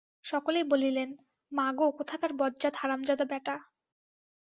সকলেই 0.25 0.63
বলিলেন, 0.63 1.09
মাগো, 1.51 1.87
কোথাকার 1.91 2.31
বজ্জাত 2.33 2.73
হারামজাদা 2.77 3.25
বেটা। 3.25 3.55